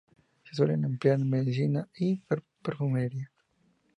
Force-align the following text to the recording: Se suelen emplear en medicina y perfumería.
Se 0.45 0.55
suelen 0.55 0.83
emplear 0.83 1.19
en 1.21 1.29
medicina 1.29 1.87
y 1.95 2.23
perfumería. 2.63 3.31